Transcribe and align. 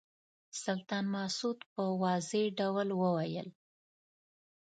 سلطان 0.63 1.05
مسعود 1.15 1.59
په 1.73 1.83
واضح 2.01 2.43
ډول 2.59 2.89
وویل. 3.01 3.47